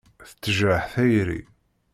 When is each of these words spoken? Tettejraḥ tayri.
Tettejraḥ 0.27 0.83
tayri. 0.93 1.39